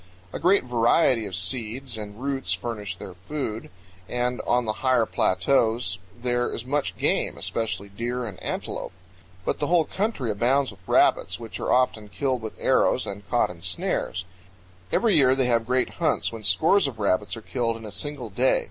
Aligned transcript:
A 0.33 0.39
great 0.39 0.63
variety 0.63 1.27
of 1.27 1.35
seeds 1.35 1.95
and 1.95 2.19
roots 2.19 2.53
furnish 2.53 2.95
their 2.95 3.13
food, 3.13 3.69
and 4.09 4.41
on 4.47 4.65
the 4.65 4.73
higher 4.81 5.05
plateaus 5.05 5.99
there 6.19 6.51
is 6.51 6.65
much 6.65 6.97
game, 6.97 7.37
especially 7.37 7.87
deer 7.87 8.25
and 8.25 8.41
antelope. 8.41 8.93
But 9.45 9.59
the 9.59 9.67
whole 9.67 9.85
country 9.85 10.31
abounds 10.31 10.71
with 10.71 10.79
rabbits, 10.87 11.39
which 11.39 11.59
are 11.59 11.71
often 11.71 12.09
killed 12.09 12.41
with 12.41 12.57
arrows 12.59 13.05
and 13.05 13.21
CLIFFS 13.29 13.49
AND 13.51 13.61
TERRACES. 13.61 13.77
105 14.25 14.25
caught 14.25 14.25
in 14.25 14.25
snares. 14.25 14.25
Every 14.91 15.15
year 15.15 15.35
they 15.35 15.45
have 15.45 15.67
great 15.67 15.89
hunts, 16.01 16.31
when 16.33 16.41
scores 16.41 16.87
of 16.87 16.97
rabbits 16.97 17.37
are 17.37 17.41
killed 17.41 17.77
in 17.77 17.85
a 17.85 17.91
single 17.91 18.31
day. 18.31 18.59